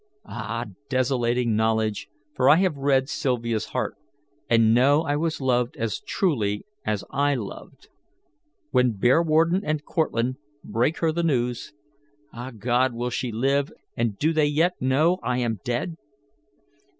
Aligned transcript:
Ah, 0.25 0.65
desolating 0.89 1.55
knowledge! 1.55 2.07
for 2.33 2.49
I 2.49 2.55
have 2.55 2.75
read 2.75 3.07
Sylvia's 3.07 3.65
heart, 3.65 3.97
and 4.49 4.73
know 4.73 5.03
I 5.03 5.15
was 5.15 5.39
loved 5.39 5.77
as 5.77 5.99
truly 5.99 6.65
as 6.83 7.03
I 7.11 7.35
loved. 7.35 7.87
When 8.71 8.93
Bearwarden 8.93 9.61
and 9.63 9.85
Cortlandt 9.85 10.37
break 10.63 10.97
her 11.01 11.11
the 11.11 11.21
news 11.21 11.73
ah, 12.33 12.49
God! 12.49 12.95
will 12.95 13.11
she 13.11 13.31
live, 13.31 13.71
and 13.95 14.17
do 14.17 14.33
they 14.33 14.47
yet 14.47 14.73
know 14.81 15.19
I 15.21 15.37
am 15.37 15.59
dead?" 15.63 15.97